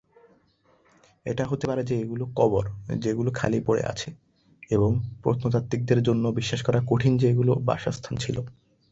[1.25, 2.63] এটা হতে পারে যে এগুলো কবর
[2.99, 4.09] যেগুলো খালি পড়ে আছে,
[4.71, 4.91] এবং
[5.23, 8.37] প্রত্নতাত্ত্বিকদের জন্য বিশ্বাস করা কঠিন যে এগুলো বাসস্থান ছিল।